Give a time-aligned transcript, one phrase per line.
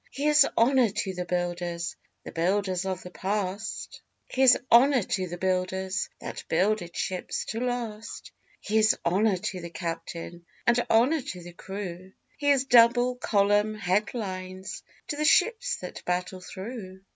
[0.11, 6.09] Here's honour to the builders The builders of the past; Here's honour to the builders
[6.19, 12.13] That builded ships to last; Here's honour to the captain, And honour to the crew;
[12.39, 17.01] Here's double column head lines To the ships that battle through.